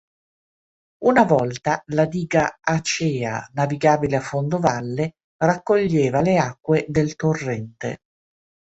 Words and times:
Una 1.11 1.25
volta 1.31 1.75
la 1.89 2.05
diga 2.15 2.57
Acea 2.73 3.35
navigabile 3.53 4.15
a 4.15 4.21
fondo 4.31 4.57
valle 4.57 5.17
raccoglieva 5.37 6.21
le 6.21 6.39
acque 6.39 6.85
del 6.89 7.15
torrente. 7.15 7.99